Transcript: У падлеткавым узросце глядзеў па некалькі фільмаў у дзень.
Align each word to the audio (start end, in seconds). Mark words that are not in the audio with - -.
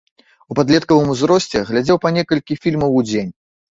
У 0.53 0.55
падлеткавым 0.59 1.11
узросце 1.15 1.63
глядзеў 1.69 2.01
па 2.07 2.13
некалькі 2.17 2.59
фільмаў 2.65 2.91
у 3.03 3.09
дзень. 3.09 3.31